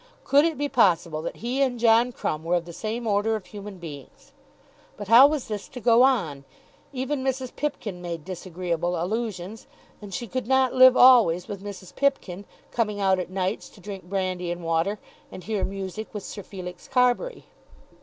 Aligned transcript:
Could 0.23 0.45
it 0.45 0.57
be 0.57 0.67
possible 0.67 1.21
that 1.21 1.35
he 1.45 1.61
and 1.61 1.79
John 1.79 2.11
Crumb 2.11 2.43
were 2.43 2.55
of 2.55 2.65
the 2.65 2.73
same 2.73 3.05
order 3.05 3.35
of 3.35 3.45
human 3.45 3.77
beings? 3.77 4.31
But 4.97 5.09
how 5.09 5.27
was 5.27 5.47
this 5.47 5.67
to 5.67 5.79
go 5.79 6.01
on? 6.01 6.43
Even 6.91 7.23
Mrs. 7.23 7.55
Pipkin 7.55 8.01
made 8.01 8.25
disagreeable 8.25 8.99
allusions, 8.99 9.67
and 10.01 10.11
she 10.11 10.25
could 10.25 10.47
not 10.47 10.73
live 10.73 10.97
always 10.97 11.47
with 11.47 11.61
Mrs. 11.63 11.93
Pipkin, 11.95 12.45
coming 12.71 12.99
out 12.99 13.19
at 13.19 13.29
nights 13.29 13.69
to 13.69 13.79
drink 13.79 14.05
brandy 14.05 14.49
and 14.49 14.63
water 14.63 14.97
and 15.31 15.43
hear 15.43 15.63
music 15.63 16.11
with 16.15 16.23
Sir 16.23 16.41
Felix 16.41 16.87
Carbury. 16.87 17.45